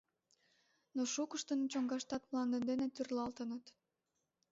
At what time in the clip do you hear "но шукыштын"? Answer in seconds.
0.95-1.59